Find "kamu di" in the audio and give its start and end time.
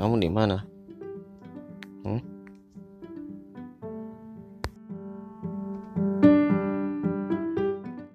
0.00-0.32